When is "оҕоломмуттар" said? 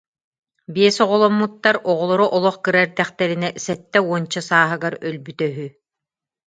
1.03-1.75